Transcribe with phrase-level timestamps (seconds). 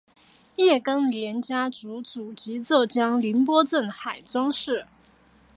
[0.55, 4.87] 叶庚年家族祖籍浙江宁波镇海庄市。